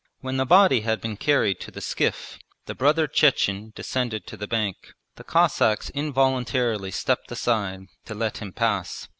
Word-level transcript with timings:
When 0.21 0.37
the 0.37 0.47
body 0.47 0.81
had 0.81 0.99
been 0.99 1.15
carried 1.15 1.59
to 1.59 1.69
the 1.69 1.79
skiff 1.79 2.39
the 2.65 2.73
brother 2.73 3.05
Chechen 3.05 3.71
descended 3.75 4.25
to 4.25 4.35
the 4.35 4.47
bank. 4.47 4.77
The 5.15 5.23
Cossacks 5.23 5.91
involuntarily 5.91 6.89
stepped 6.89 7.31
aside 7.31 7.81
to 8.05 8.15
let 8.15 8.37
him 8.39 8.51
pass. 8.51 9.07